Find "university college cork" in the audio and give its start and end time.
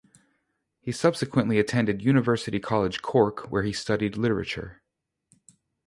2.01-3.51